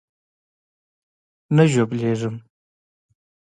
نه 1.55 1.63
ژوبلېږم. 1.71 2.35